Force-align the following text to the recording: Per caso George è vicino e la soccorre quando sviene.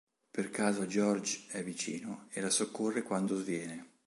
Per 0.31 0.49
caso 0.49 0.87
George 0.87 1.43
è 1.49 1.63
vicino 1.63 2.25
e 2.31 2.41
la 2.41 2.49
soccorre 2.49 3.03
quando 3.03 3.37
sviene. 3.39 3.89